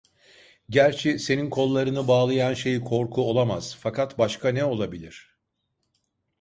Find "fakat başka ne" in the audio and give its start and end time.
3.79-4.63